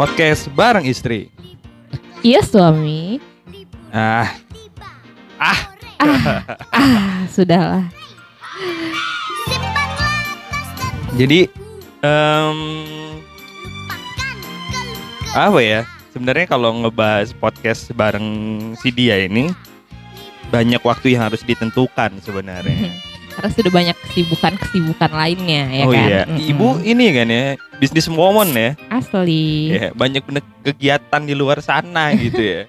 [0.00, 1.28] podcast bareng istri.
[2.24, 3.20] Iya suami.
[3.92, 4.32] Ah,
[5.36, 5.60] ah,
[6.72, 7.84] Ah, sudahlah.
[11.20, 11.52] jadi
[12.00, 12.58] em,
[15.36, 15.84] apa ya?
[16.16, 18.24] Sebenarnya kalau ngebahas podcast bareng
[18.80, 19.52] si dia ini
[20.48, 22.88] banyak waktu yang harus ditentukan sebenarnya.
[23.40, 26.04] Karena sudah banyak kesibukan-kesibukan lainnya ya oh kan.
[26.04, 26.44] iya, Mm-mm.
[26.44, 27.44] ibu ini kan ya
[27.80, 28.76] bisnis woman ya.
[28.92, 29.72] asli.
[29.72, 30.20] Ya, banyak
[30.60, 32.62] kegiatan di luar sana gitu ya.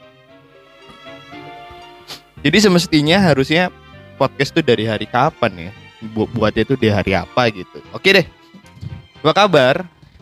[2.40, 3.68] Jadi semestinya harusnya
[4.16, 5.72] podcast tuh dari hari kapan ya?
[6.16, 7.84] Bu buatnya tuh di hari apa gitu.
[7.92, 8.26] Oke deh.
[9.20, 9.76] Apa kabar?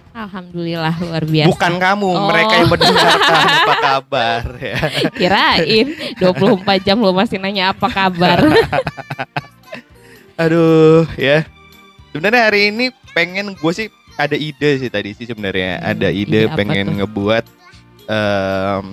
[0.10, 1.48] Alhamdulillah luar biasa.
[1.48, 2.26] Bukan kamu, Oh.
[2.28, 4.76] mereka yang mendengarkan apa kabar ya.
[5.22, 5.88] Kirain
[6.18, 8.42] 24 jam lo masih nanya apa kabar.
[10.40, 11.44] Aduh, ya.
[12.10, 15.78] Sebenarnya hari ini pengen gue sih ada ide sih tadi sih sebenarnya.
[15.78, 16.96] Hmm, Ada ide, ide pengen tuh?
[17.04, 17.44] ngebuat
[18.08, 18.86] em,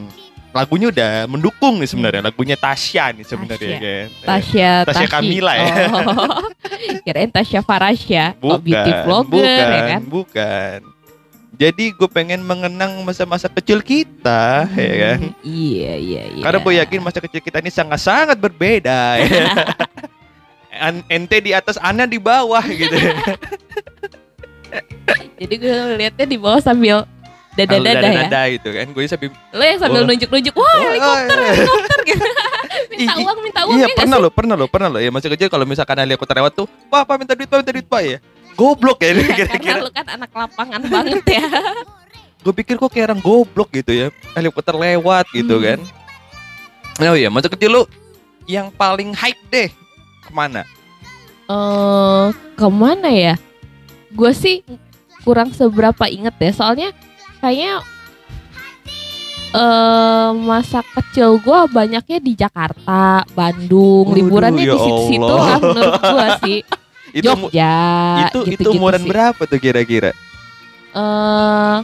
[0.50, 2.22] lagunya udah mendukung nih sebenarnya.
[2.22, 3.80] Lagunya Tasya nih sebenarnya Tasya.
[3.80, 4.06] kan.
[4.22, 5.12] Tasya Tasya Tashi.
[5.12, 5.74] Kamila ya.
[5.86, 6.50] Oh.
[7.04, 8.34] Kirain Tasya Farasya.
[8.38, 10.00] Oh, beauty vlogger bukan, ya kan.
[10.02, 10.78] bukan.
[11.56, 15.18] Jadi gue pengen mengenang masa-masa kecil kita, ya kan.
[15.24, 16.42] Hmm, Iya, iya, iya.
[16.44, 19.16] Karena gue yakin masa kecil kita ini sangat-sangat berbeda.
[19.16, 19.48] ya.
[20.78, 22.94] An- ente di atas, Ana di bawah gitu.
[25.36, 27.04] Jadi gue liatnya di bawah sambil
[27.54, 28.22] dada-dada ya.
[28.26, 28.86] Dada gitu kan.
[28.90, 30.08] Gue sambil Lo yang sambil Wah.
[30.08, 30.54] nunjuk-nunjuk.
[30.54, 32.24] Wah, helikopter, helikopter gitu.
[32.92, 33.76] minta uang, minta uang.
[33.76, 34.98] Iya ya pernah lo, pernah lo, pernah lo.
[35.00, 37.86] Ya masa kecil kalau misalkan helikopter lewat tuh, pak, pak minta duit, pak minta duit,
[37.86, 38.18] pak ya.
[38.56, 39.78] Goblok ya, Ya, karena kira-kira.
[39.80, 41.44] lu kan anak lapangan banget ya.
[42.40, 45.64] Gue pikir kok kayak orang goblok gitu ya, helikopter lewat gitu Hmm.
[45.66, 45.78] kan.
[47.04, 47.82] Oh iya, masa kecil lu
[48.48, 49.68] yang paling hype deh
[50.26, 50.62] ke mana?
[51.46, 52.26] Eh,
[52.58, 53.34] ke mana ya?
[54.10, 54.66] Gue sih
[55.22, 56.50] kurang seberapa inget ya.
[56.50, 56.90] Soalnya
[57.38, 57.80] kayaknya
[59.56, 65.94] eh masa kecil gue banyaknya di Jakarta, Bandung, Waduh, liburannya ya di situ-situ lah menurut
[66.02, 66.58] gue sih.
[67.16, 67.72] Itu Jogja,
[68.28, 69.08] itu itu gitu-gitu umuran sih.
[69.08, 70.12] berapa tuh kira-kira?
[70.92, 71.78] eh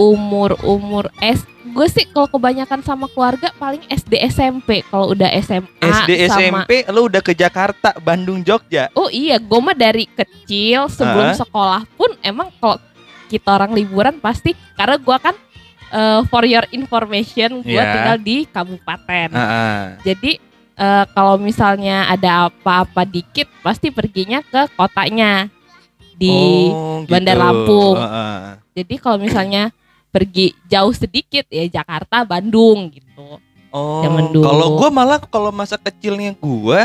[0.00, 5.66] umur umur S gue sih kalau kebanyakan sama keluarga paling SD SMP kalau udah SMA
[5.82, 8.88] SD sama SMP lu udah ke Jakarta, Bandung, Jogja.
[8.92, 11.36] oh iya gue mah dari kecil sebelum Ah.
[11.36, 12.78] sekolah pun emang kalau
[13.26, 15.34] kita orang liburan pasti karena gue kan
[15.90, 17.90] eh, for your information gue Iya.
[17.90, 19.78] tinggal di kabupaten Heeh.
[20.04, 20.32] jadi
[20.74, 25.50] eh, kalau misalnya ada apa-apa dikit pasti perginya ke kotanya
[26.14, 27.98] di Oh, Bandar Lampung.
[27.98, 28.62] Heeh.
[28.72, 29.74] Jadi kalau misalnya
[30.14, 33.42] pergi jauh sedikit ya Jakarta, Bandung gitu.
[33.74, 36.80] Oh, kalau gue malah kalau masa kecilnya gue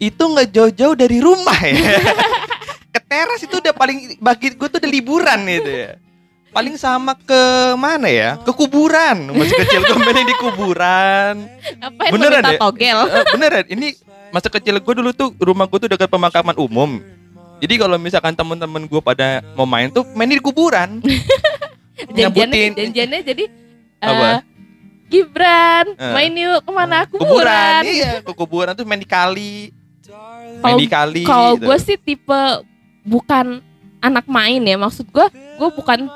[0.00, 1.76] itu nggak jauh-jauh dari rumah ya.
[2.96, 5.92] ke teras itu udah paling bagi gue tuh udah liburan gitu ya.
[6.56, 7.42] Paling sama ke
[7.76, 8.40] mana ya?
[8.40, 9.36] Ke kuburan.
[9.36, 11.34] Masih kecil gue mainnya di kuburan.
[12.08, 12.60] Lu Beneran minta ya?
[12.62, 12.98] togel?
[13.10, 13.86] Eh, beneran, ini
[14.32, 17.02] masa kecil gue dulu tuh rumah gue tuh dekat pemakaman umum.
[17.58, 21.02] Jadi kalau misalkan teman-teman gue pada mau main tuh main di kuburan.
[21.94, 23.44] Janjiannya, janjiannya jadi
[23.98, 24.28] eh, Apa?
[25.04, 26.12] Gibran, Eh.
[26.12, 27.06] main yuk ke mana?
[27.06, 27.28] kuburan.
[27.28, 27.82] Kuburan.
[27.84, 29.70] Iya, ke kuburan tuh main di kali.
[30.58, 31.22] Main di kali.
[31.22, 31.66] kalau gitu.
[31.66, 32.42] gue sih tipe
[33.02, 33.60] bukan
[34.00, 34.74] anak main ya.
[34.74, 36.08] Maksud gue, gue bukan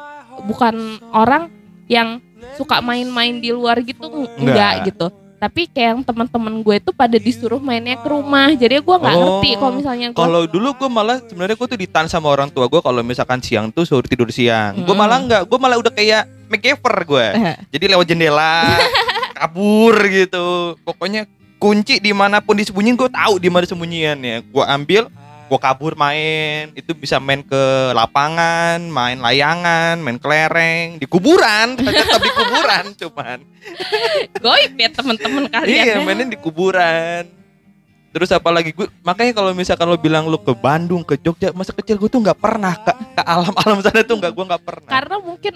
[0.44, 0.74] bukan
[1.10, 1.52] orang
[1.86, 2.18] yang
[2.54, 4.72] suka main-main di luar gitu enggak, Enggak.
[4.88, 5.06] gitu.
[5.38, 8.50] Tapi kayak yang teman-teman gue tuh pada disuruh mainnya ke rumah.
[8.50, 11.78] Jadi gue nggak Oh, ngerti kalau misalnya gue Kalau dulu gue malah sebenarnya gue tuh
[11.78, 14.74] ditahan sama orang tua gue kalau misalkan siang tuh suruh tidur siang.
[14.76, 14.98] Gue Hmm.
[14.98, 17.26] malah enggak, gue malah udah kayak MacGyver gue.
[17.38, 17.56] Eh.
[17.70, 18.66] Jadi lewat jendela,
[19.38, 20.74] kabur gitu.
[20.82, 24.42] Pokoknya kunci di mana pun disembunyiin gue tahu di mana sembunyiannya.
[24.44, 25.06] Gue ambil,
[25.48, 26.70] gue kabur main.
[26.76, 27.62] Itu bisa main ke
[27.96, 31.74] lapangan, main layangan, main kelereng, di kuburan.
[31.80, 33.38] Tetap di kuburan cuman.
[34.38, 35.84] goib ya teman-teman kalian.
[35.88, 36.04] Iya, ya.
[36.04, 37.24] mainin di kuburan.
[38.08, 41.96] Terus apalagi gue makanya kalau misalkan lo bilang lo ke Bandung, ke Jogja, masa kecil
[42.00, 44.90] gue tuh nggak pernah ke, ke alam-alam sana tuh nggak gue nggak pernah.
[44.90, 45.54] Karena mungkin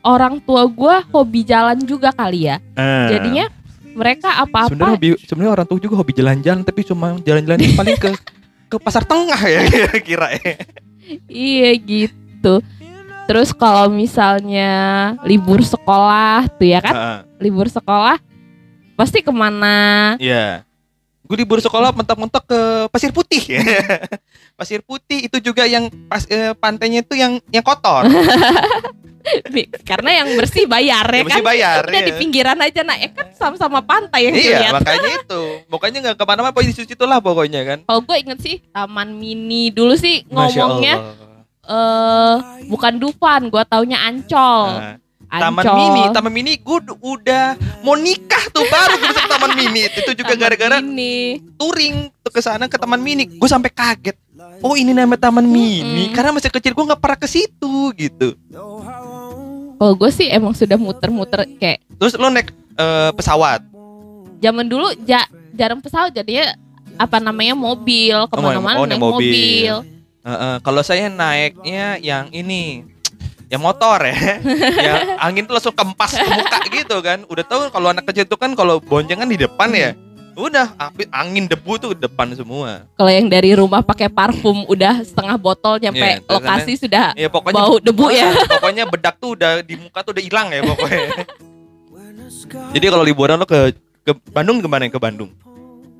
[0.00, 2.56] orang tua gue hobi jalan juga kali ya.
[2.76, 3.52] Eh, Jadinya
[3.92, 8.10] mereka sebenarnya apa-apa hobi sebenarnya orang tua juga hobi jalan-jalan tapi cuma jalan-jalan paling ke
[8.70, 10.54] ke pasar tengah ya kira-kira ya.
[11.26, 12.62] iya gitu.
[13.26, 14.70] Terus kalau misalnya
[15.26, 18.18] libur sekolah tuh ya kan, Heeh, libur sekolah
[18.94, 20.14] pasti ke mana?
[20.22, 20.62] Iya.
[21.30, 23.38] Gue libur sekolah mentok-mentok ke Pasir Putih.
[24.58, 28.02] Pasir Putih itu juga yang pas eh, pantainya itu yang yang kotor.
[29.82, 31.42] Karena yang bersih bayar ya Ya, kan.
[31.42, 31.80] bayar.
[31.84, 32.06] Udah iya.
[32.06, 34.72] di pinggiran aja nah, eh kan sama-sama pantai yang Iya, dilihat.
[34.76, 35.42] makanya itu.
[35.66, 37.78] Pokoknya nggak ke mana-mana, pokoknya di situ lah pokoknya kan.
[37.84, 40.94] Kalau gue inget sih Taman Mini dulu sih ngomongnya
[41.62, 42.34] eh
[42.66, 44.66] bukan Dufan, gua taunya Ancol.
[44.72, 44.96] Nah,
[45.30, 45.76] Taman Ancol.
[45.76, 49.80] Mini, Taman Mini gue udah mau nikah tuh baru gue bisa Taman Mini.
[49.88, 50.76] Itu juga Taman gara-gara
[51.54, 53.30] touring tuh ke sana ke Taman Mini.
[53.30, 54.18] Gue sampai kaget.
[54.60, 56.12] Oh ini nama Taman Mini Mm-mm.
[56.12, 58.34] karena masih kecil gue nggak pernah ke situ gitu.
[59.80, 63.64] Kalau gue sih emang sudah muter-muter kayak Terus lo naik eh, pesawat.
[64.40, 65.24] zaman dulu ja,
[65.56, 66.52] jarang pesawat jadinya
[67.00, 69.24] apa namanya mobil ke mana-mana oh, naik naik mobil.
[69.24, 69.74] mobil.
[70.20, 72.84] Eh, eh, kalau saya naiknya yang ini
[73.48, 74.16] yang motor ya
[74.86, 78.38] yang angin tuh langsung kempas ke muka gitu kan udah tahu kalau anak kecil tuh
[78.38, 79.96] kan kalau boncengan di depan ya
[80.46, 85.36] udah api angin debu tuh depan semua Kalau yang dari rumah pakai parfum udah setengah
[85.36, 88.30] botol nyampe Iya, terus lokasi sudah ya pokoknya bau debu ya.
[88.56, 91.00] pokoknya bedak tuh udah di muka tuh udah hilang ya pokoknya
[92.74, 95.30] jadi kalau liburan lo ke ke Bandung ke mana ke Bandung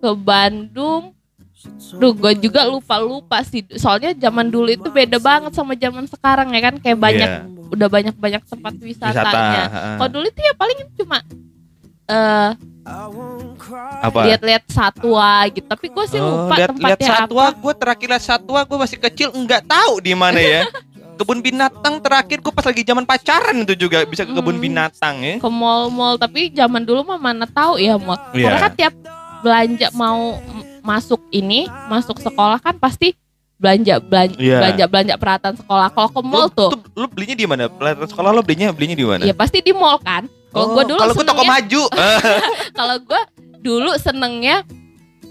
[0.00, 1.12] ke Bandung.
[2.00, 3.60] Duh, gue juga lupa-lupa sih.
[3.76, 6.74] Soalnya zaman dulu itu beda banget sama zaman sekarang ya kan.
[6.80, 9.62] Kayak banyak, Iya, udah banyak-banyak tempat wisata wisatanya.
[9.68, 9.96] heeh.
[10.00, 11.20] Kalau dulu itu ya paling cuma
[12.10, 12.50] eh
[14.00, 15.62] apa lihat-lihat satwa gitu.
[15.64, 17.56] Tapi gue sih Oh, lupa lihat lihat tempatnya satwa apa.
[17.56, 20.62] gue terakhir lihat satwa gue masih kecil nggak tahu di mana ya
[21.20, 24.64] kebun binatang terakhir gue pas lagi zaman pacaran itu juga bisa ke kebun Hmm.
[24.64, 26.16] binatang ya Ke mall-mall.
[26.16, 28.16] Tapi zaman dulu mah mana tahu ya mall.
[28.32, 28.44] Iya.
[28.48, 28.94] Karena kan tiap
[29.40, 30.40] belanja mau
[30.80, 33.12] masuk ini, masuk sekolah kan pasti
[33.54, 34.56] belanja belanja Iya.
[34.58, 35.86] belanja belanja peralatan sekolah.
[35.90, 39.04] Kalau ke mall Lu- tuh, lu belinya di mana Peralatan sekolah lo belinya belinya di
[39.04, 40.24] mana ya pasti di mall kan.
[40.50, 41.82] Kalau Oh, gue dulu kalau gue toko maju
[42.78, 43.20] kalau gue
[43.60, 44.66] dulu senengnya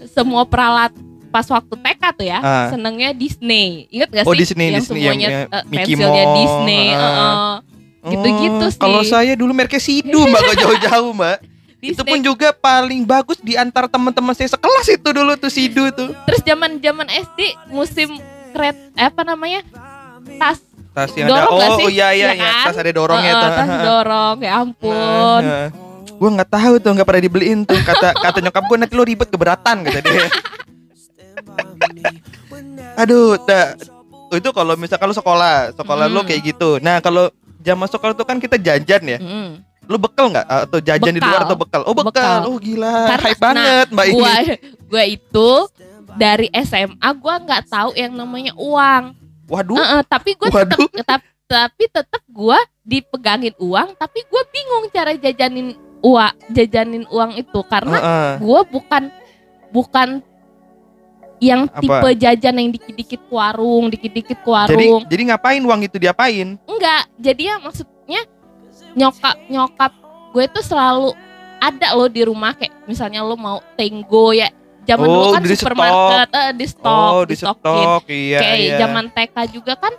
[0.08, 0.92] semua peralat
[1.28, 2.68] pas waktu TK tuh ya Ah.
[2.68, 6.36] senengnya Disney inget gak Oh, sih Disney, yang Disney, semuanya yang, eh, Mickey pensilnya Mouse,
[6.36, 6.98] Disney ah.
[6.98, 7.52] heeh.
[8.02, 8.80] Gitu-gitu Oh, sih.
[8.80, 11.38] kalau saya dulu mereknya Sidu mbak gak jauh-jauh mbak
[11.78, 12.10] itu Disney.
[12.10, 16.40] pun juga paling bagus di antara teman-teman saya sekelas itu dulu tuh Sidu tuh terus
[16.40, 18.16] zaman zaman SD musim
[18.50, 19.60] kret eh, apa namanya
[20.36, 21.86] tas tas yang ada Dorong nggak oh sih?
[21.88, 22.64] iya iya Iya iya kan?
[22.66, 25.42] tas ada dorongnya Heeh, tuh tas dorong ya ampun.
[26.12, 27.78] Gue nggak tahu tuh nggak pernah dibeliin tuh.
[27.80, 30.26] Kata kata nyokap gue nanti lo ribet keberatan kata dia.
[32.96, 33.74] Aduh dah
[34.30, 36.28] itu kalau misalkan lo sekolah sekolah lo Hmm.
[36.28, 36.78] kayak gitu.
[36.78, 39.18] Nah kalau zaman sekolah tuh kan kita jajan ya.
[39.18, 39.50] Mm.
[39.86, 40.46] lo bekal nggak?
[40.46, 41.30] Atau jajan di Bekal.
[41.32, 42.38] luar atau bekal oh bekal, Bekal.
[42.46, 42.94] oh gila.
[43.08, 44.14] Karena- hype banget mbak ini.
[44.14, 44.32] gua
[44.86, 45.50] gua itu
[46.12, 49.18] dari SMA gua nggak tahu yang namanya uang
[49.50, 51.20] waduh Heeh, tapi gue tetap tetap
[51.50, 57.98] tapi tetap gue dipegangin uang tapi gue bingung cara jajanin uang jajanin uang itu karena
[57.98, 58.32] Heeh.
[58.38, 59.02] gue bukan
[59.74, 60.08] bukan
[61.40, 61.80] yang Apa?
[61.80, 66.48] tipe jajan yang dikit-dikit ke warung dikit-dikit ke jadi warung jadi ngapain uang itu diapain
[66.68, 68.22] enggak jadi ya maksudnya
[68.94, 69.92] nyokap nyokap
[70.30, 71.10] gue tuh selalu
[71.60, 74.48] ada loh di rumah kayak misalnya lo mau tenggo ya
[74.90, 77.56] zaman Oh, dulu kan di supermarket eh, di stok oh di stok
[78.10, 78.76] iya kayak iya.
[78.82, 79.94] zaman TK juga kan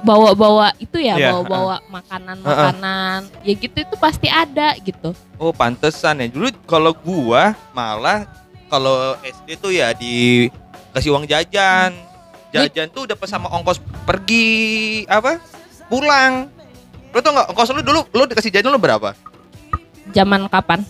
[0.00, 3.28] bawa-bawa itu ya Iya, bawa-bawa makanan-makanan.
[3.44, 5.12] Ya gitu itu pasti ada gitu.
[5.36, 6.32] Oh pantesan ya.
[6.32, 8.24] Dulu kalau gua malah
[8.72, 11.92] kalau SD tuh ya dikasih uang jajan.
[12.56, 15.36] Jajan tuh udah sama ongkos pergi apa
[15.92, 16.48] pulang.
[17.12, 19.12] Lo tau nggak ongkos lu dulu lo dikasih jajan lo berapa?
[20.16, 20.80] Zaman kapan?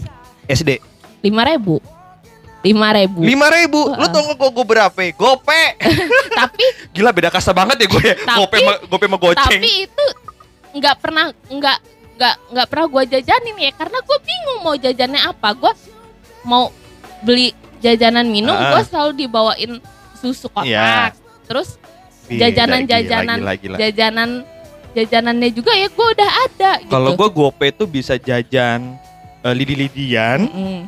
[0.47, 0.79] SD
[1.23, 1.79] lima ribu
[2.63, 3.19] lima ribu.
[3.21, 3.81] Lima ribu?
[3.91, 4.11] Lo Heeh.
[4.11, 5.63] tau nggak gue berapa gope.
[6.41, 8.17] Tapi gila beda kasta banget ya gue ya.
[8.17, 9.61] Tapi- gope ma, gope sama goceng.
[9.61, 10.07] tapi itu
[10.73, 11.79] nggak pernah nggak
[12.13, 13.71] nggak nggak pernah gue jajanin ya.
[13.75, 15.49] Karena gue bingung mau jajannya apa.
[15.53, 15.73] Gue
[16.43, 16.71] mau
[17.21, 18.79] beli jajanan minum Ah.
[18.79, 19.73] gue selalu dibawain
[20.15, 20.71] susu kotak.
[20.71, 21.11] Iya.
[21.43, 21.77] terus
[22.31, 23.77] jajanan-jajanan gila, gila, gila.
[23.77, 24.31] jajanan
[24.93, 26.89] jajanannya juga ya gue udah ada gitu.
[26.89, 28.95] Kalau gue gope tuh bisa jajan
[29.43, 30.47] eh, lidi-lidian.
[30.47, 30.79] Mm-mm.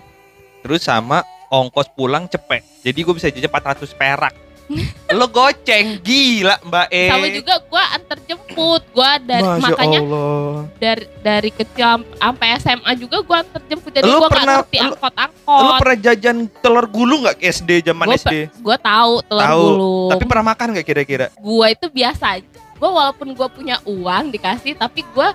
[0.62, 1.20] terus sama
[1.56, 2.66] ongkos pulang cepet.
[2.82, 4.34] Jadi gue bisa jajan 400 perak.
[5.12, 7.04] Lo goceng gila mbak E.
[7.06, 8.82] Sama juga gue antar jemput.
[8.88, 10.56] Gue dari Masya makanya Allah.
[10.74, 13.92] dari dari kecil am- sampai SMA juga gue antar jemput.
[13.92, 17.70] Jadi gue pernah- ngerti lu- angkot lo angkot pernah jajan telur gulung nggak ke SD
[17.84, 20.10] zaman Gua SD gue tahu telur Tahu, gulung.
[20.10, 21.26] tapi pernah makan nggak kira-kira?
[21.36, 22.48] Gue itu biasa aja.
[22.74, 25.28] Gue walaupun gue punya uang dikasih tapi gue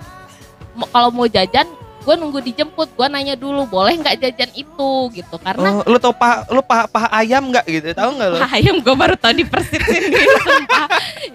[0.90, 4.90] kalau mau jajan gue nunggu dijemput gue nanya dulu boleh nggak jajan itu?
[5.12, 7.88] Gitu karena oh, lo tau paha lo paha, paha ayam nggak gitu?
[7.92, 10.88] Tahu nggak lo paha ayam gue baru tahu di persit sini sumpah.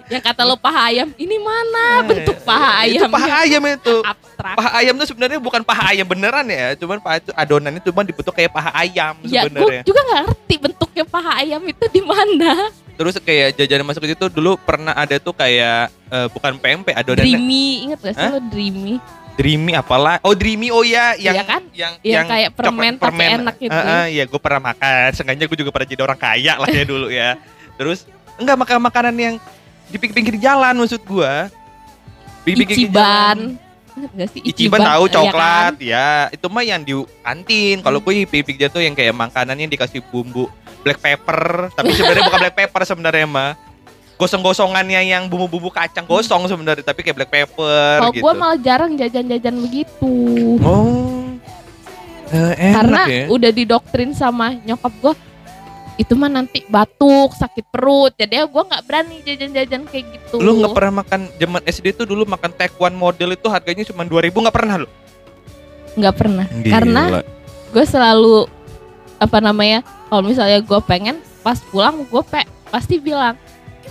[0.05, 3.07] Yang kata lo paha ayam ini mana bentuk paha Eh, ayam?
[3.07, 3.95] itu paha ayam itu.
[4.01, 4.55] Abstrak.
[4.55, 8.33] Paha ayam tuh sebenarnya bukan paha ayam beneran ya cuman paha itu adonannya cuma dibentuk
[8.33, 9.81] kayak paha ayam ya gue sebenarnya.
[9.81, 12.51] juga nggak ngerti bentuknya paha ayam itu di mana.
[12.95, 17.27] Terus kayak jajanan masuk ke situ dulu pernah ada tuh kayak eh, bukan pempek adonannya.
[17.27, 18.33] Dreamy inget gak sih Hah?
[18.33, 18.95] lo dreamy
[19.35, 20.23] Dreamy apalah?
[20.23, 21.61] Oh Dreamy oh ya yang Iya kan?
[21.75, 23.75] yang Yang kayak permen coklat tapi enak gitu.
[23.75, 25.09] Heeh, iya gue pernah makan.
[25.11, 27.35] Sengaja gue juga pernah jadi orang kaya lah ya dulu ya.
[27.75, 28.07] Terus
[28.39, 29.35] enggak makan makanan yang
[29.91, 31.51] di pinggir jalan maksud jalan.
[32.47, 33.59] Ichiban.
[33.95, 35.83] Enggak sih Ichiban tahu ya coklat kan?
[35.83, 37.79] ya, itu mah yang di kantin.
[37.79, 40.51] Kalau gue pipik dia tuh yang kayak makanannya dikasih bumbu
[40.83, 43.51] black pepper, tapi sebenarnya bukan black pepper sebenarnya mah.
[44.15, 48.23] Gosong-gosongannya yang bumbu-bumbu kacang gosong sebenarnya, tapi kayak black pepper Kalau gitu.
[48.23, 50.13] gue malah jarang jajan-jajan begitu.
[50.63, 51.27] Oh.
[52.31, 53.25] Eh, enak Karena ya.
[53.29, 55.13] udah didoktrin sama nyokap gue
[55.95, 58.11] itu mah nanti batuk, sakit perut.
[58.15, 60.43] Jadi ya gue nggak berani jajan-jajan kayak gitu.
[60.43, 64.31] Lu nggak pernah makan zaman SD tuh dulu makan Taekwon model itu harganya cuma 2000
[64.31, 64.89] nggak pernah lu?
[65.95, 66.45] Nggak pernah.
[66.67, 67.03] Karena
[67.71, 68.47] gue selalu
[69.15, 69.79] apa namanya
[70.11, 73.39] kalau misalnya gue pengen pas pulang gue pe pasti bilang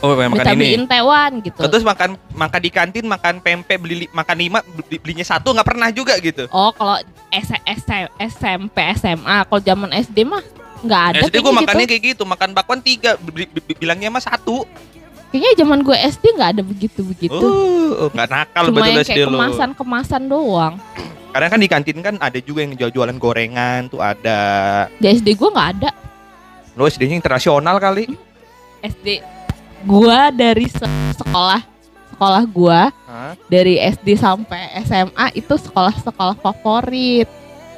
[0.02, 0.86] oh makan ini.
[0.88, 1.60] tewan gitu.
[1.60, 5.68] Terus makan makan di kantin makan pempek beli li- makan lima beli, belinya satu nggak
[5.68, 6.50] pernah juga gitu.
[6.50, 6.98] Oh kalau
[7.30, 7.82] S S
[8.18, 10.42] SMP SMA kalau zaman SD mah
[10.84, 11.18] nggak ada.
[11.24, 11.92] SD gue kayaknya makannya gitu.
[11.92, 14.66] kayak gitu makan bakwan tiga beli- bilangnya mah satu.
[15.34, 17.46] Kayaknya zaman gue SD nggak ada begitu begitu.
[17.98, 19.34] Oh, nggak nakal Cuma betul SD kayak lu.
[19.34, 20.74] kemasan-kemasan doang.
[21.34, 24.38] Karena kan di kantin kan ada juga yang jual-jualan gorengan tuh ada.
[25.02, 25.90] Di SD gue nggak ada.
[26.78, 28.06] Lo SD-nya internasional kali.
[28.82, 29.33] SD
[29.84, 31.60] gua dari se- sekolah
[32.14, 33.34] sekolah gua Hah?
[33.46, 37.28] dari SD sampai SMA itu sekolah-sekolah favorit.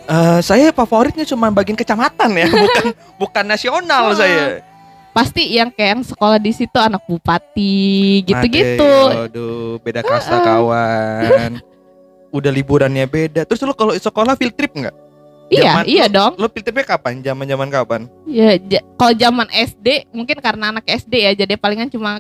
[0.07, 2.85] Eh, saya favoritnya cuma bagian kecamatan ya, bukan
[3.19, 4.63] bukan nasional saya.
[5.11, 8.93] Pasti yang kayak yang sekolah di situ anak bupati gitu-gitu.
[9.27, 11.57] Aduh, beda kasta kawan.
[12.29, 13.49] Udah liburannya beda.
[13.49, 15.06] Terus lu kalau sekolah field trip nggak?
[15.47, 16.33] Iya, Zaman iya lu- dong.
[16.37, 17.13] Lu field tripnya kapan?
[17.21, 18.01] Zaman-zaman kapan?
[18.25, 22.19] Ya, ja- kalau zaman SD mungkin karena anak SD ya jadi palingan cuma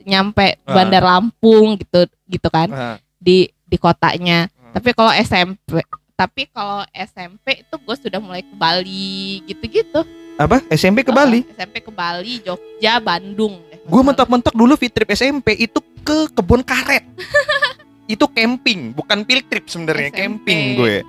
[0.00, 0.74] nyampe Ah.
[0.74, 4.46] Bandar Lampung gitu gitu kan Nah, di di kotanya.
[4.48, 4.72] Hmm.
[4.72, 5.82] Tapi kalau SMP
[6.14, 10.04] tapi kalau SMP itu gue sudah mulai ke Bali gitu-gitu.
[10.36, 10.64] apa?
[10.70, 11.44] SMP ke Oh, Bali?
[11.50, 13.60] SMP ke Bali, Jogja, Bandung.
[13.82, 17.04] Gue mentok-mentok dulu field trip SMP itu ke kebun karet.
[18.06, 21.04] itu camping, bukan field trip sebenarnya, camping gue.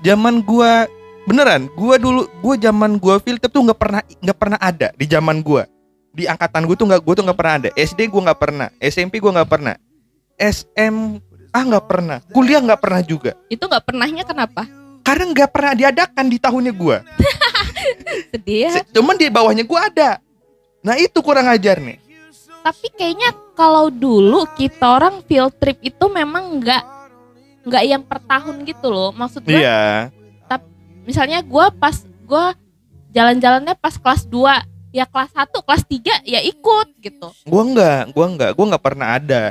[0.00, 0.88] Zaman gua
[1.28, 5.44] beneran, gua dulu gua zaman gua trip tuh nggak pernah nggak pernah ada di zaman
[5.44, 5.68] gua.
[6.10, 7.68] Di angkatan gue tuh nggak gua tuh nggak pernah ada.
[7.76, 9.74] SD gua nggak pernah, SMP gua nggak pernah.
[10.40, 10.96] SM
[11.50, 13.32] ah nggak pernah, kuliah nggak pernah juga.
[13.52, 14.64] Itu nggak pernahnya kenapa?
[15.04, 17.04] Karena nggak pernah diadakan di tahunnya gua.
[18.32, 18.82] Sedih ya.
[18.90, 20.16] Cuman di bawahnya gua ada.
[20.80, 22.00] Nah itu kurang ajar nih.
[22.60, 26.99] Tapi kayaknya kalau dulu kita orang field trip itu memang nggak
[27.66, 29.10] nggak yang per tahun gitu loh.
[29.12, 30.10] Maksud gue Iya.
[31.00, 32.44] misalnya gue pas gue
[33.10, 38.26] jalan-jalannya pas kelas 2 ya kelas 1 kelas 3 ya ikut gitu Gua enggak, gua
[38.26, 39.42] enggak, gua enggak pernah ada.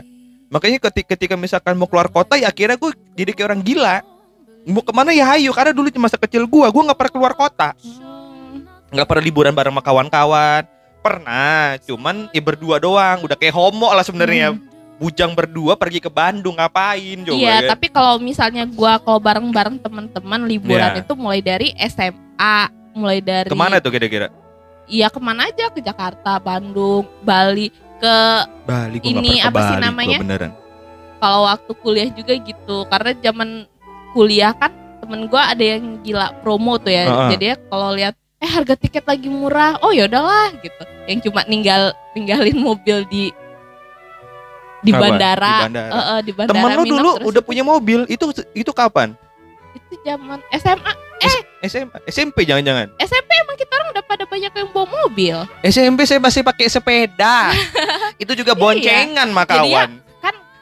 [0.50, 3.98] Makanya ketika, ketika misalkan mau keluar kota ya akhirnya gue jadi kayak orang gila.
[4.68, 7.74] Mau ke mana ya hayu karena dulu masa kecil gua, gua nggak pernah keluar kota,
[8.92, 10.64] nggak pernah liburan bareng sama kawan-kawan.
[11.00, 14.52] Pernah, cuman ya berdua doang, udah kayak homo lah sebenarnya.
[14.52, 14.68] hmm.
[15.00, 17.70] Bujang berdua pergi ke Bandung ngapain coba iya ya?
[17.72, 21.02] tapi kalau misalnya gue kalau bareng-bareng teman-teman liburan Iya.
[21.02, 22.58] itu mulai dari SMA
[22.92, 24.28] mulai dari Ke mana tuh kira-kira?
[24.86, 28.16] iya ke mana aja ke Jakarta Bandung Bali ke
[28.64, 30.18] Bali, gua Ini ke apa sih Bali, gua namanya?
[30.20, 30.52] beneran.
[31.18, 33.50] kalau waktu kuliah juga gitu karena zaman
[34.12, 37.30] kuliah kan temen gue ada yang gila promo tuh ya Heeh.
[37.36, 41.44] jadi ya kalau lihat eh harga tiket lagi murah oh ya udahlah gitu yang cuma
[41.46, 41.82] ninggal
[42.14, 43.32] ninggalin mobil di
[44.80, 45.02] di Apa?
[45.02, 45.90] bandara, Di bandara.
[45.90, 49.12] Eh, eh, di bandara Temen lu dulu terus udah punya mobil, itu itu kapan?
[49.70, 50.92] itu zaman SMA
[51.62, 52.90] SMA, SMP jangan-jangan?
[52.98, 57.52] SMP emang kita orang udah pada banyak yang bawa mobil SMP saya masih pakai sepeda.
[58.24, 58.60] itu juga Iya.
[58.60, 59.92] boncengan mah Jadi ya, kawan.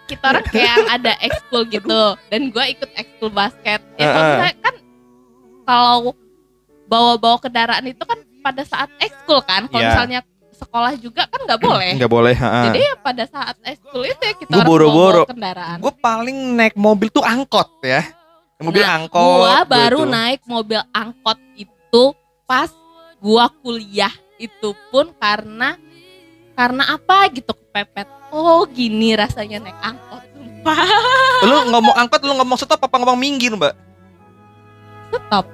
[0.07, 4.15] kita orang kayak ada ekskul gitu dan gue ikut ekskul basket ya Heeh.
[4.15, 4.75] misalnya kan
[5.63, 6.15] kalau
[6.85, 9.89] bawa-bawa kendaraan itu kan pada saat ekskul kan kalau Iya.
[9.89, 10.19] misalnya
[10.57, 12.67] sekolah juga kan nggak boleh Enggak boleh, ha.
[12.67, 15.23] jadi ya pada saat ekskul itu ya kita Gua orang boro-boro.
[15.23, 18.01] kendaraan gue paling naik mobil tuh angkot ya.
[18.57, 19.21] Mobil Nah, angkot.
[19.21, 20.09] gua gua baru itu.
[20.09, 22.03] naik mobil angkot itu
[22.43, 22.73] pas
[23.17, 25.77] gua kuliah itu pun karena
[26.51, 30.77] karena apa gitu kepepet oh gini rasanya naik angkot sumpah
[31.39, 33.73] Lu ngomong angkot, lu ngomong stop apa ngomong minggir, Mbak?
[35.07, 35.45] stop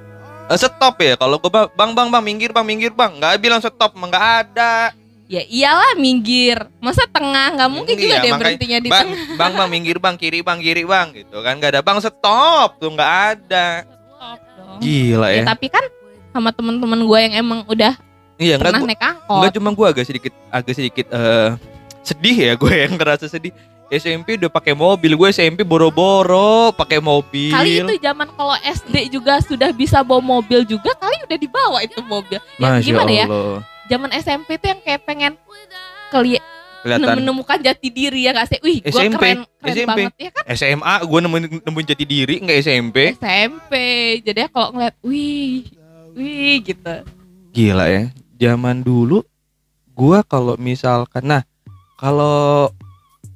[0.44, 1.16] Eh, stop ya.
[1.16, 3.16] Kalau gua bang, bang, bang, minggir, bang, minggir, bang.
[3.16, 4.92] Nggak bilang stop, mah nggak ada.
[5.24, 6.68] Ya iyalah minggir.
[6.78, 7.56] Masa tengah?
[7.56, 9.36] Nggak mungkin juga Iya, dia makanya- berhentinya di Bang, tengah.
[9.36, 11.54] bang, bang, minggir, bang, kiri, bang, kiri, bang, gitu kan.
[11.56, 13.66] Nggak ada bang, stop tuh nggak ada.
[13.88, 14.78] Stop dong.
[14.78, 15.44] Gila Ya, ya.
[15.48, 15.84] tapi kan
[16.28, 17.94] sama teman-teman gue yang emang udah
[18.36, 19.38] Iya, pernah gua, naik angkot.
[19.38, 21.50] nggak cuma gua agak sedikit, agak sedikit eh
[22.04, 23.54] sedih ya gue yang ngerasa sedih.
[23.92, 27.52] SMP udah pakai mobil, gue SMP boro-boro pakai mobil.
[27.52, 32.00] Kali itu zaman kalau SD juga sudah bisa bawa mobil juga, kali udah dibawa itu
[32.04, 32.40] mobil.
[32.56, 33.26] Ya Masya gimana ya?
[33.28, 33.60] Allah.
[33.84, 35.32] Zaman SMP tuh yang kayak pengen
[36.08, 36.40] keli
[36.84, 38.60] kelihatan menemukan jati diri ya nggak sih?
[38.60, 39.88] Wih, gue keren, keren SMP.
[39.88, 43.72] banget ya kan SMA gue nemuin nemuin jati diri nggak SMP SMP.
[44.20, 45.64] Jadi ya kalau ngeliat, wih,
[46.12, 46.96] wih gitu.
[47.54, 49.22] gila ya zaman dulu
[49.94, 51.42] gue kalau misalkan nah
[51.96, 52.68] kalau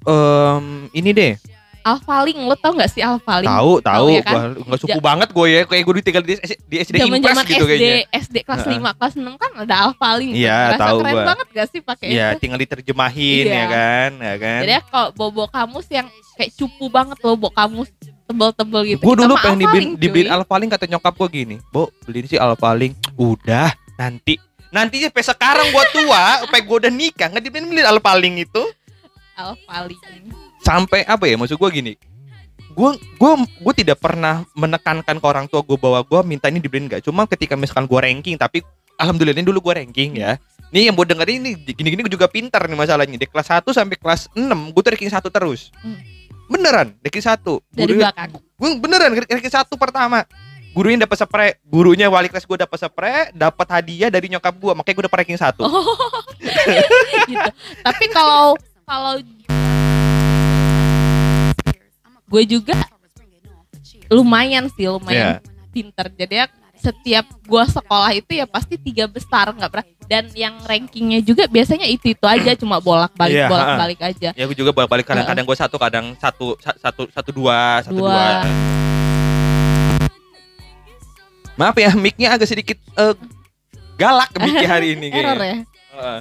[0.08, 1.34] em, ini deh
[1.78, 3.48] Alfaling, lo tau nggak sih Alfaling?
[3.48, 4.60] tahu tahu ya kan?
[4.60, 6.36] Nggak suku banget gue ya kayak gue dulu tinggal di,
[6.68, 8.76] di SD Zaman Impres zaman gitu SD, kayaknya SD kelas Heeh.
[8.76, 10.30] 5, kelas 6 kan ada Alfaling.
[10.36, 11.24] Iya, tahu keren gua.
[11.32, 12.40] banget gak sih pakai Iya, itu?
[12.44, 13.56] tinggal diterjemahin Iya.
[13.56, 14.60] ya kan, ya kan.
[14.60, 17.88] Jadi ya kalau bobo kamus yang kayak cupu banget loh, bobo kamus
[18.28, 19.00] tebel-tebel gitu.
[19.00, 19.58] gue dulu pengen
[19.96, 20.36] dibeliin, cuy.
[20.36, 24.36] Alfaling kata nyokap gue gini, "Bo, beliin sih Alfaling." Udah, nanti
[24.68, 28.60] nanti sampai sekarang gue tua, sampai gue udah nikah nggak dibeliin beliin Alfaling itu.
[29.38, 30.34] Alfaling.
[30.58, 31.92] Sampai apa ya maksud gue gini.
[32.74, 36.90] Gue gue gue tidak pernah menekankan ke orang tua gue bahwa gue minta ini dibeliin
[36.90, 37.02] nggak.
[37.02, 38.66] Cuma ketika misalkan gue ranking, tapi
[38.96, 40.36] alhamdulillah ini dulu gue ranking ya.
[40.68, 43.14] Nih yang buat dengerin ini gini-gini gue juga pintar nih masalahnya.
[43.14, 44.42] Di kelas 1 sampai kelas 6
[44.74, 45.70] gue tuh ranking satu terus.
[45.80, 45.96] Hmm.
[46.48, 47.62] Beneran, ranking satu.
[47.70, 48.30] Dari Guru- belakang.
[48.34, 50.26] gue beneran ranking satu pertama
[50.68, 54.94] gurunya dapat spray gurunya wali kelas gue dapat spray dapat hadiah dari nyokap gue makanya
[54.94, 55.96] gue dapat ranking satu Oh,
[57.30, 57.50] gitu.
[57.82, 58.54] Tapi kalau
[58.88, 59.20] kalau
[62.24, 62.74] gue juga
[64.08, 66.08] lumayan sih, lumayan pinter.
[66.10, 66.46] Jadi ya
[66.78, 69.86] setiap gue sekolah itu ya pasti tiga besar nggak pernah.
[70.08, 74.28] Dan yang rankingnya juga biasanya itu itu aja, cuma bolak balik Iya, bolak balik aja.
[74.32, 77.92] ya gue juga bolak balik kadang-kadang gue satu kadang satu sa- satu satu dua satu
[77.94, 78.08] Dua.
[78.08, 78.24] dua
[81.58, 83.14] maaf ya micnya agak sedikit eh,
[83.98, 85.28] galak micnya hari ini kayaknya.
[85.28, 85.56] Error ya.
[85.92, 86.20] Heeh.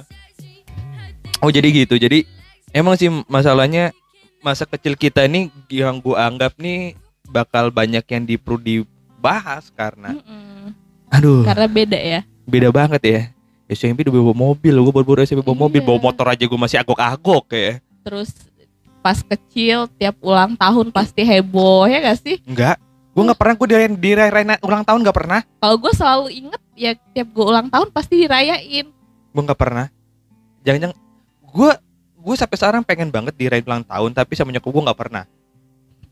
[1.38, 1.94] Oh jadi gitu.
[1.96, 2.26] Jadi
[2.70, 3.90] emang sih masalahnya
[4.38, 6.94] masa kecil kita ini yang gua anggap nih
[7.26, 10.72] bakal banyak yang di perlu dibahas karena Mm-mm.
[11.08, 12.20] aduh Karena beda ya.
[12.44, 13.20] beda banget ya.
[13.68, 15.88] SMP udah bawa mobil, gua baru-baru SMP bawa mobil, Iya.
[15.92, 17.72] bawa motor aja gua masih agok-agok ya.
[18.00, 18.32] Terus
[18.98, 22.40] pas kecil tiap ulang tahun pasti heboh ya gak sih?
[22.48, 22.80] Enggak,
[23.12, 25.40] gua nggak pernah gua dirayain, dirayain ulang tahun nggak pernah.
[25.60, 28.88] Kalau gue selalu inget ya tiap gue ulang tahun pasti dirayain.
[29.36, 29.86] Gua nggak pernah.
[30.64, 30.96] Jangan-jangan
[31.52, 31.70] gua
[32.18, 35.24] gua sampai sekarang pengen banget dirayain ulang tahun tapi sama nyokap gua nggak pernah.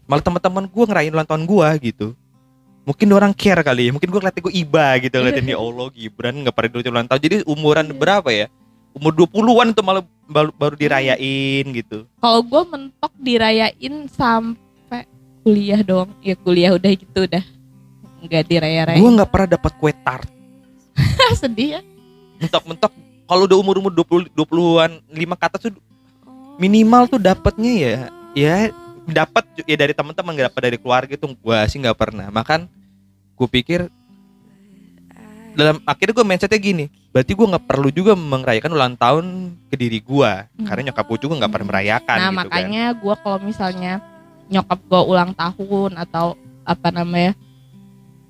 [0.07, 2.15] Malah teman-teman gua ngerayain ulang tahun gua gitu.
[2.87, 6.35] Mungkin orang care kali ya, mungkin gua ngeliatnya gua iba gitu ngeliatin ya Allah Gibran
[6.47, 7.21] nggak pernah dirayain ulang tahun.
[7.21, 7.99] Jadi umuran Iya.
[7.99, 8.47] berapa ya?
[8.97, 12.09] Umur 20-an itu malah baru, baru dirayain gitu.
[12.17, 15.05] Kalau gue mentok dirayain sampai
[15.45, 16.17] kuliah dong.
[16.25, 17.45] Ya kuliah udah gitu udah
[18.25, 19.03] nggak diraya-rayain.
[19.05, 20.31] Gua nggak pernah dapat kue tart.
[21.43, 21.81] sedih ya.
[22.41, 22.89] Mentok-mentok
[23.29, 25.73] kalau udah umur-umur 20 20-an 5 ke atas tuh
[26.57, 27.97] minimal tuh dapatnya ya
[28.33, 28.57] ya
[29.07, 32.67] dapat ya dari teman-teman nggak dapat dari keluarga tuh gua sih nggak pernah makan
[33.37, 33.81] gue pikir
[35.57, 39.25] dalam akhirnya gue mindsetnya gini berarti gue nggak perlu juga merayakan ulang tahun
[39.73, 40.67] ke diri gue Hmm.
[40.69, 43.93] karena nyokap gue juga nggak pernah merayakan Nah gitu makanya gue kalau misalnya
[44.53, 47.33] nyokap gue ulang tahun atau apa namanya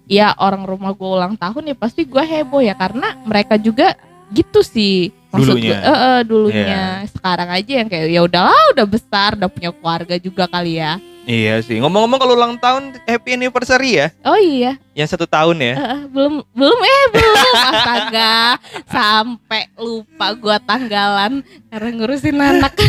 [0.06, 3.98] ya orang rumah gue ulang tahun ya pasti gue heboh ya karena mereka juga
[4.32, 5.78] gitu sih maksud Dulunya.
[5.78, 6.64] gue eh, eh, dulunya.
[6.66, 6.86] Iya.
[7.12, 10.98] sekarang aja yang kayak ya udahlah udah besar udah punya keluarga juga kali ya.
[11.26, 14.14] Iya sih ngomong-ngomong kalau ulang tahun happy anniversary ya?
[14.22, 14.78] Oh iya.
[14.94, 15.74] Yang satu tahun ya?
[15.74, 17.54] Eh, eh, belum belum eh belum.
[17.70, 18.34] Astaga
[18.86, 21.32] sampai lupa gue tanggalan
[21.66, 22.72] karena ngurusin anak.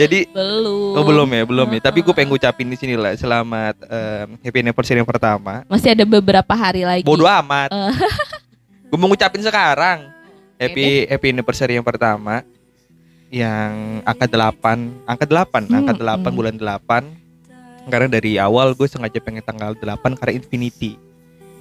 [0.00, 0.96] Jadi belum.
[0.96, 1.80] oh belum ya belum ya.
[1.84, 5.60] Tapi gue pengen ngucapin di sini lah selamat em, happy anniversary yang pertama.
[5.68, 7.04] Masih ada beberapa hari lagi.
[7.04, 7.68] Bodoh amat.
[8.90, 10.10] Gue mau ngucapin sekarang.
[10.58, 12.42] Happy happy anniversary yang pertama
[13.30, 16.34] yang angka 8, angka 8, Hmm, angka 8 hmm.
[16.34, 17.86] bulan 8.
[17.86, 20.98] Karena dari awal gue sengaja pengen tanggal 8 karena infinity.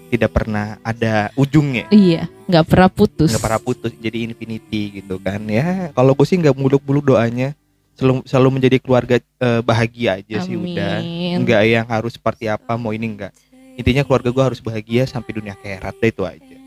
[0.09, 1.85] Tidak pernah ada ujungnya.
[1.93, 3.29] Iya, nggak pernah putus.
[3.29, 5.45] Nggak pernah putus jadi infinity gitu kan.
[5.45, 7.53] Ya, kalau gue sih nggak muluk-muluk doanya.
[7.93, 11.05] Selalu selalu menjadi keluarga eh, bahagia aja sih udah.
[11.05, 11.45] Amin.
[11.45, 13.31] Enggak yang harus seperti apa mau ini enggak.
[13.77, 16.58] Intinya keluarga gue harus bahagia sampai dunia akhirat deh itu aja.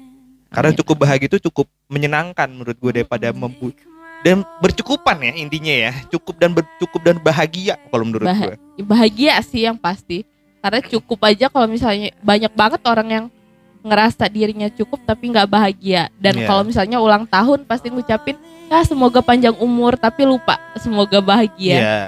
[0.52, 0.78] Karena Amin.
[0.78, 3.72] cukup bahagia itu cukup menyenangkan menurut gue daripada membu
[4.22, 8.56] dan bercukupan ya intinya ya cukup dan bercukup dan bahagia kalau menurut Bah- gue.
[8.84, 10.22] Bahagia sih yang pasti.
[10.62, 13.24] Karena cukup aja kalau misalnya banyak banget orang yang
[13.82, 16.06] ngerasa dirinya cukup tapi nggak bahagia.
[16.22, 16.46] Dan Iya.
[16.46, 18.38] kalau misalnya ulang tahun pasti ngucapin
[18.70, 21.76] ya semoga panjang umur tapi lupa semoga bahagia.
[21.80, 21.98] Iya.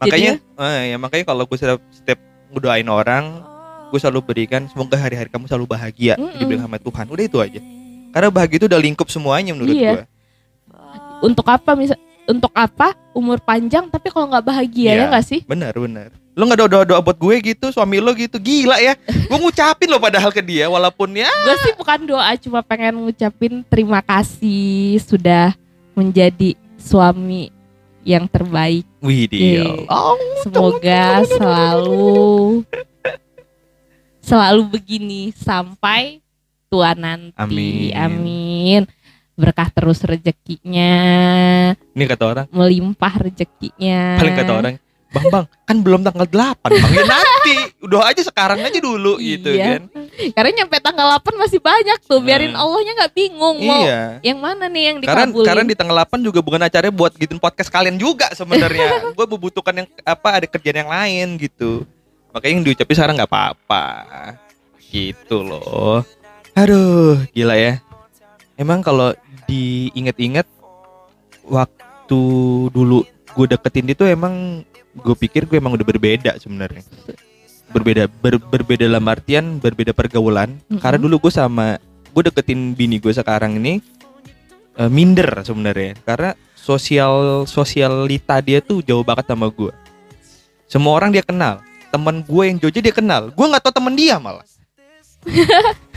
[0.00, 2.18] Makanya eh, ya makanya kalau gue setiap, setiap
[2.48, 3.44] ngedoain orang
[3.92, 6.40] gue selalu berikan semoga hari-hari kamu selalu bahagia Mm-mm.
[6.40, 7.04] diberi sama Tuhan.
[7.12, 7.60] Udah itu aja.
[8.08, 9.92] Karena bahagia itu udah lingkup semuanya menurut Iya.
[9.92, 10.04] gue.
[11.20, 15.00] Untuk apa misal untuk apa umur panjang tapi kalau nggak bahagia Iya.
[15.04, 15.40] ya nggak sih?
[15.44, 16.08] Benar benar.
[16.32, 18.96] Lo nggak doa doa buat gue gitu, suami lo gitu, gila ya.
[19.04, 23.60] gue ngucapin lo padahal ke dia, walaupun ya Gue sih bukan doa cuma pengen ngucapin
[23.68, 25.52] terima kasih sudah
[25.92, 27.52] menjadi suami
[28.00, 28.88] yang terbaik.
[29.04, 29.62] Wih dia.
[29.62, 29.86] Oke.
[29.92, 32.64] Oh, Semoga selalu
[34.22, 36.22] selalu begini sampai
[36.70, 37.34] tua nanti.
[37.36, 37.92] Amin.
[37.92, 38.82] Amin.
[39.32, 40.92] Berkah terus rezekinya,
[41.96, 44.20] ini kata orang, melimpah rezekinya.
[44.20, 44.74] paling kata orang,
[45.08, 46.92] Bang Bang, kan belum tanggal 8 Bang.
[46.92, 49.76] Ya nanti, udah aja sekarang aja dulu gitu Iya.
[49.76, 49.82] kan.
[50.32, 52.20] Karena nyampe tanggal 8 masih banyak tuh.
[52.20, 52.64] Biarin Nah.
[52.64, 54.20] Allahnya nggak bingung mau Iya.
[54.20, 55.46] yang mana nih yang Karena dikabulin.
[55.48, 58.88] karena di tanggal 8 juga bukan acaranya buat gituin podcast kalian juga sebenarnya.
[59.16, 61.84] gue membutuhkan yang apa ada kerjaan yang lain gitu.
[62.32, 63.84] Makanya yang diucapin sekarang nggak apa-apa.
[64.80, 66.04] Gitu loh.
[66.52, 67.80] Aduh, gila ya.
[68.56, 69.12] Emang kalau
[69.48, 70.44] diinget-inget
[71.44, 72.20] waktu
[72.70, 76.84] dulu gue deketin dia tuh emang gue pikir gue emang udah berbeda sebenarnya.
[77.72, 80.60] Berbeda ber- berbeda dalam artian berbeda pergaulan.
[80.68, 80.80] Mhm.
[80.80, 81.80] Karena dulu gue sama
[82.12, 83.80] gue deketin bini gue sekarang ini
[84.76, 89.72] eh, minder sebenarnya karena sosial sosialita dia tuh jauh banget sama gue
[90.68, 93.28] semua orang dia kenal teman gue yang Jogja dia kenal.
[93.28, 94.44] Gue nggak tahu teman dia malah.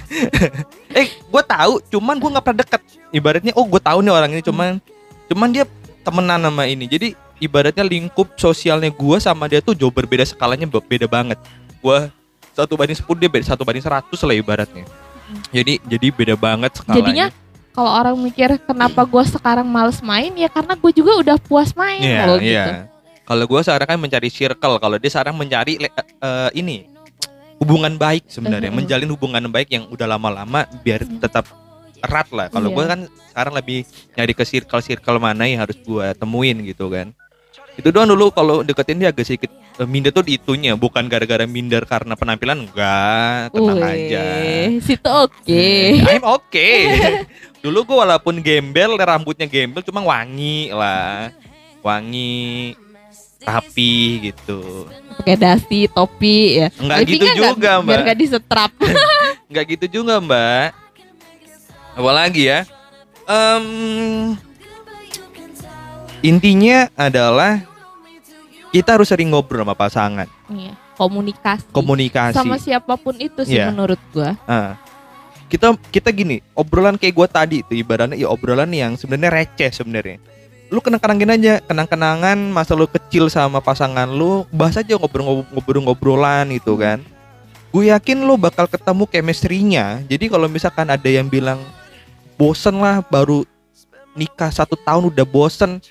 [0.93, 2.81] Eh gue tahu cuman gue nggak pernah deket.
[3.09, 4.77] Ibaratnya oh gue tahu nih orang ini cuman
[5.25, 5.65] cuman dia
[6.05, 6.85] temenan sama ini.
[6.85, 7.07] Jadi
[7.41, 11.41] ibaratnya lingkup sosialnya gue sama dia tuh jauh berbeda skalanya be- beda banget.
[11.81, 12.07] Gue
[12.53, 14.85] satu banding 10 dia beda satu banding 100 lah ibaratnya.
[15.49, 16.99] Jadi jadi beda banget skalanya.
[17.01, 17.27] Jadinya
[17.73, 21.99] kalau orang mikir kenapa gue sekarang males main ya karena gue juga udah puas main
[21.99, 22.45] Iya, loh iya.
[22.45, 22.71] gitu.
[23.25, 26.85] Kalau gue sekarang kan mencari circle, kalau dia sekarang mencari eh, ini
[27.57, 28.77] hubungan baik sebenarnya, Mhm.
[28.77, 31.49] menjalin hubungan baik yang udah lama-lama biar tetap
[32.05, 32.47] erat lah.
[32.53, 32.75] Kalau Iya.
[32.77, 32.99] gue kan
[33.33, 33.79] sekarang lebih
[34.13, 37.09] nyari ke circle-circle mana yang harus gue temuin gitu kan.
[37.75, 41.83] Itu doang dulu kalau deketin dia agak sedikit eh, minder tuh itunya, bukan gara-gara minder
[41.83, 44.25] karena penampilan enggak, tenang Wih, aja.
[44.79, 45.67] Situ oke.
[46.05, 46.79] I'm okay.
[47.65, 51.33] Dulu gue walaupun gembel, rambutnya gembel cuma wangi lah.
[51.83, 52.71] Wangi
[53.45, 53.93] rapi
[54.25, 54.89] gitu.
[55.15, 56.67] Pakai dasi, topi ya.
[56.75, 58.05] Enggak gitu juga, nggak- Biar Mbak.
[58.05, 58.71] gak disetrap.
[59.49, 60.67] Enggak gitu juga, Mbak.
[61.95, 62.67] Apa lagi ya?
[63.25, 63.65] Em,
[66.21, 67.61] intinya adalah
[68.69, 71.63] kita harus sering ngobrol sama pasangan, Iya, komunikasi.
[71.71, 72.35] komunikasi.
[72.35, 73.71] Sama siapa pun itu sih Iya.
[73.71, 74.35] menurut gua.
[74.45, 74.75] Ah.
[75.45, 80.17] kita kita gini obrolan kayak gue tadi itu ibaratnya ya obrolan yang sebenarnya receh sebenarnya
[80.73, 87.01] lu kenang-kenangin aja kenang-kenangan masa lu kecil sama pasangan lu bahas aja ngobrol-ngobrol-ngobrolan gitu kan.
[87.69, 89.99] Gue yakin lu bakal ketemu chemistry-nya.
[90.07, 91.59] Jadi kalau misalkan ada yang bilang
[92.39, 93.43] bosen lah baru
[94.15, 95.83] nikah satu tahun udah bosen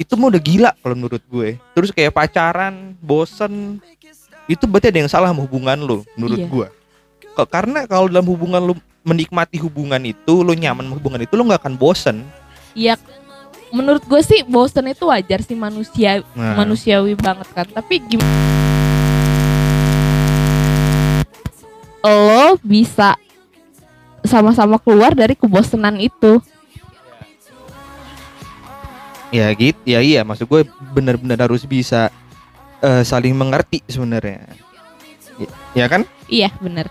[0.00, 1.56] itu mah udah gila kalau menurut gue.
[1.72, 3.78] Terus kayak pacaran bosen
[4.50, 6.48] itu berarti ada yang salah sama hubungan lu menurut Iya.
[6.50, 6.68] gue
[7.46, 11.62] karena kalau dalam hubungan lu menikmati hubungan itu lu nyaman sama hubungan itu lu nggak
[11.64, 12.16] akan bosen.
[12.76, 12.94] Iya,
[13.70, 16.54] menurut gue sih bosen itu wajar sih manusia Nah.
[16.56, 17.66] manusiawi banget kan.
[17.66, 18.34] Tapi gimana?
[22.00, 23.14] Lo bisa
[24.22, 26.40] sama-sama keluar dari kebosanan itu.
[29.30, 32.10] ya gitu ya iya maksud gue benar-benar harus bisa
[32.80, 34.42] eh, saling mengerti sebenarnya
[35.38, 36.90] Y- ya kan Iya bener.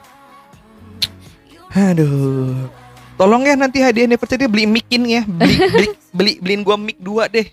[1.69, 2.71] aduh
[3.19, 5.27] tolong ya nanti hadiah anniversary beli micin ya.
[5.27, 7.51] Beli beli beli beliin gua mic dua deh.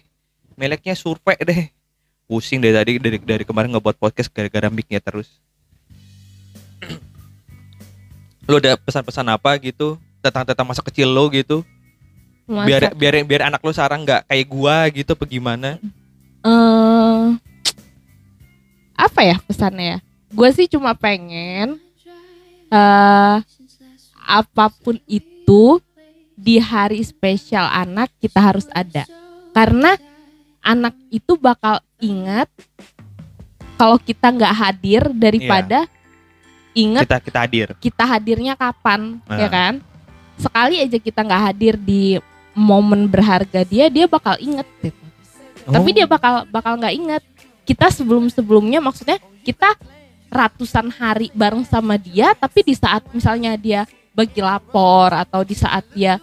[0.54, 1.66] Meleknya survei deh.
[2.30, 5.26] Pusing dari tadi dari dari kemarin ngebuat podcast gara-gara micnya terus.
[8.46, 9.98] Lo ada pesan-pesan apa gitu?
[10.22, 11.66] Tentang tentang masa kecil lo gitu?
[12.46, 15.70] Masa, biar biar biar anak lo sekarang nggak kayak gua gitu apa gimana?
[16.46, 17.26] Eh,
[18.94, 19.98] apa ya pesannya ya?
[20.30, 21.82] Gue sih cuma pengen
[22.66, 23.36] eh
[24.26, 25.35] apa pun itu
[26.36, 29.08] di hari spesial anak kita harus ada.
[29.56, 29.96] Karena
[30.60, 32.50] anak itu bakal ingat
[33.80, 35.86] kalau kita nggak hadir daripada
[36.76, 39.38] ingat kita kita hadir kita hadirnya kapan, Nah.
[39.40, 39.74] ya kan?
[40.36, 42.20] Sekali aja kita nggak hadir di
[42.52, 45.04] momen berharga dia, dia bakal inget gitu.
[45.66, 45.94] Tapi Oh.
[45.96, 47.22] dia bakal bakal nggak inget.
[47.64, 49.72] Kita sebelum sebelumnya maksudnya kita
[50.28, 55.84] ratusan hari bareng sama dia, tapi di saat misalnya dia bagi lapor atau di saat
[55.92, 56.16] dia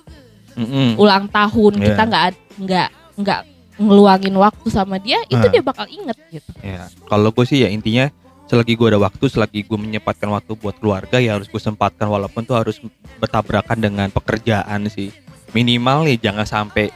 [0.53, 0.97] Mm-mm.
[0.97, 1.85] ulang tahun Iya.
[1.93, 2.25] kita nggak
[2.59, 2.89] nggak
[3.21, 3.41] nggak
[3.73, 5.49] ngeluangin waktu sama dia, itu Nah.
[5.49, 6.49] dia bakal inget gitu.
[6.61, 8.09] Ya, kalau gue sih ya intinya
[8.45, 12.41] selagi gue ada waktu, selagi gue menyempatkan waktu buat keluarga ya harus gue sempatkan walaupun
[12.43, 12.77] tuh harus
[13.17, 15.09] bertabrakan dengan pekerjaan sih.
[15.53, 16.93] Minimal nih jangan sampai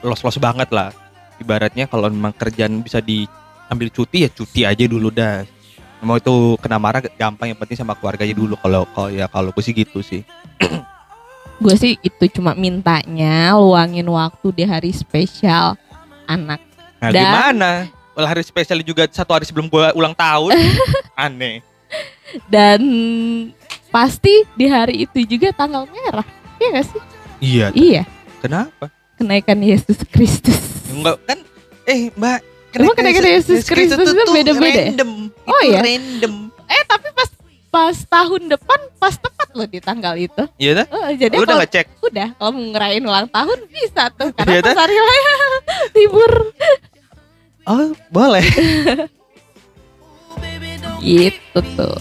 [0.00, 0.96] los-los banget lah.
[1.36, 5.44] Ibaratnya kalau memang kerjaan bisa diambil cuti ya cuti aja dulu dah.
[6.02, 9.62] Mau itu kena marah gampang yang penting sama keluarganya dulu kalau kalau ya kalau gue
[9.62, 10.26] sih gitu sih.
[11.62, 15.78] gue sih itu cuma mintanya luangin waktu di hari spesial
[16.24, 16.58] anak
[16.98, 17.70] Nah, Dan- gimana?
[18.12, 20.54] Well, hari spesial juga satu hari sebelum gua ulang tahun.
[21.16, 21.62] Aneh.
[22.46, 22.80] dan
[23.88, 26.24] pasti di hari itu juga tanggal merah
[26.56, 27.02] iya gak sih
[27.38, 27.66] Iya.
[27.74, 28.02] iya
[28.38, 28.88] Kenapa?
[29.14, 30.56] kenaikan Yesus Kristus
[30.88, 31.38] Enggak kan
[31.84, 32.38] eh Mbak
[32.72, 34.88] Emang kenaikan Yesus Kristus itu tuh beda-beda ya?
[34.96, 35.21] Random.
[35.44, 35.80] Oh, Itu iya?
[35.80, 36.34] Random.
[36.64, 37.28] eh tapi pas
[37.68, 40.86] pas tahun depan pas tepat loh di tanggal itu Iya dah.
[40.88, 41.86] Oh, jadi Lu udah kalau ngecek?
[42.02, 44.76] udah kalau mau ngerayain ulang tahun bisa tuh karena Iya pas dah.
[44.78, 45.34] hari raya
[45.96, 46.32] libur
[47.62, 48.42] Oh, boleh.
[51.00, 51.98] gitu tuh